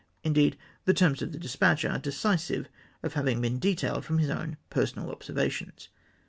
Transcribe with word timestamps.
Indeed, 0.23 0.57
the 0.85 0.95
terms 0.95 1.21
of 1.21 1.31
the 1.31 1.37
despatch 1.37 1.85
are 1.85 1.99
decisive 1.99 2.69
of 3.03 3.13
having 3.13 3.39
been 3.39 3.59
detailed 3.59 4.03
from 4.03 4.17
his 4.17 4.31
own 4.31 4.57
personal 4.71 5.11
observations 5.11 5.89